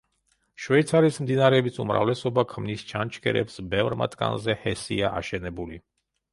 შვეიცარიის 0.63 1.19
მდინარეების 1.25 1.77
უმრავლესობა 1.83 2.45
ქმნის 2.55 2.87
ჩანჩქერებს, 2.93 3.61
ბევრ 3.77 3.99
მათგანზე 4.03 4.59
ჰესია 4.67 5.15
აშენებული. 5.23 5.83